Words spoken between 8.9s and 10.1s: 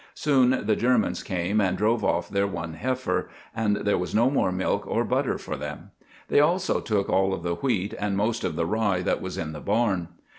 that was in the barn.